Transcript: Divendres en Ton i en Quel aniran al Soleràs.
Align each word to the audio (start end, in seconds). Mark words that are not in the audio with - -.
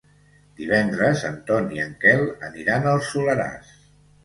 Divendres 0.61 1.25
en 1.29 1.35
Ton 1.51 1.69
i 1.77 1.85
en 1.85 1.93
Quel 2.07 2.25
aniran 2.51 2.91
al 2.95 3.07
Soleràs. 3.13 3.79